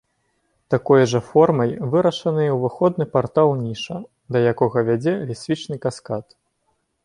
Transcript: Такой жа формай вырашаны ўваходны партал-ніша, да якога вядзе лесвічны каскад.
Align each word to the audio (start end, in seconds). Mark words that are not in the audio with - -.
Такой 0.73 1.01
жа 1.11 1.19
формай 1.27 1.73
вырашаны 1.91 2.47
ўваходны 2.57 3.05
партал-ніша, 3.17 4.01
да 4.33 4.37
якога 4.55 4.77
вядзе 4.91 5.13
лесвічны 5.29 5.75
каскад. 5.89 6.25